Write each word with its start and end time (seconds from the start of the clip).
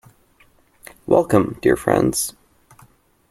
Welcome, 1.05 1.59
dear 1.61 1.75
friends. 1.75 2.33